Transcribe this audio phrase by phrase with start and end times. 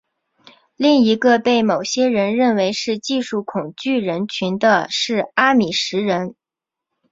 [0.77, 6.33] 另一个被某些人认为是技术恐惧人群的是阿米什人。